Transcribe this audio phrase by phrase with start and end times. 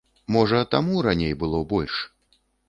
[0.35, 2.01] Можа, таму раней было больш.